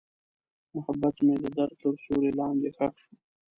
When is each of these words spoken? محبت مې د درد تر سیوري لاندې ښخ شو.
محبت 0.75 1.15
مې 1.25 1.35
د 1.43 1.45
درد 1.57 1.73
تر 1.81 1.93
سیوري 2.03 2.31
لاندې 2.39 2.69
ښخ 2.75 2.93
شو. 3.03 3.13